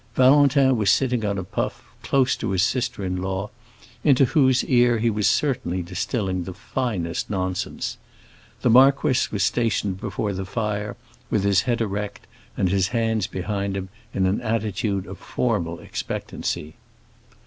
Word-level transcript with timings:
Valentin 0.15 0.75
was 0.77 0.89
sitting 0.89 1.23
on 1.23 1.37
a 1.37 1.43
puff, 1.43 1.83
close 2.01 2.35
to 2.35 2.49
his 2.49 2.63
sister 2.63 3.05
in 3.05 3.17
law, 3.17 3.51
into 4.03 4.25
whose 4.25 4.63
ear 4.63 4.97
he 4.97 5.11
was 5.11 5.27
certainly 5.27 5.83
distilling 5.83 6.43
the 6.43 6.55
finest 6.55 7.29
nonsense. 7.29 7.99
The 8.63 8.71
marquis 8.71 9.27
was 9.31 9.43
stationed 9.43 10.01
before 10.01 10.33
the 10.33 10.43
fire, 10.43 10.97
with 11.29 11.43
his 11.43 11.61
head 11.69 11.81
erect 11.81 12.25
and 12.57 12.69
his 12.69 12.87
hands 12.87 13.27
behind 13.27 13.77
him, 13.77 13.89
in 14.11 14.25
an 14.25 14.41
attitude 14.41 15.05
of 15.05 15.19
formal 15.19 15.77
expectancy. 15.79 16.77